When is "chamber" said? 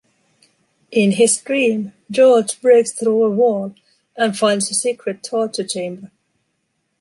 5.63-6.09